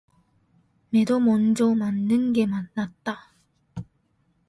[0.89, 3.29] 매도 먼저 맞는 게 낫다